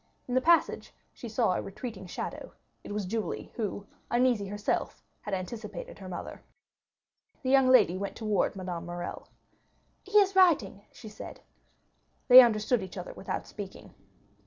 [0.27, 2.53] In the passage she saw a retreating shadow;
[2.83, 6.41] it was Julie, who, uneasy herself, had anticipated her mother.
[7.43, 9.27] The young lady went towards Madame Morrel.
[10.03, 11.41] "He is writing," she said.
[12.29, 13.93] They had understood each other without speaking.